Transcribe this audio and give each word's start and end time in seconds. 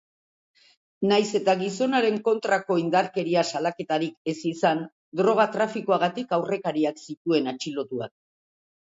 Nahiz 1.11 1.27
eta 1.39 1.53
gizonaren 1.59 2.17
kontrako 2.29 2.79
indarkeria 2.85 3.45
salaketarik 3.53 4.35
ez 4.35 4.37
izan, 4.55 4.85
droga-trafikoagatik 5.23 6.37
aurrekariak 6.43 7.09
zituen 7.09 7.57
atxilotuak. 7.57 8.17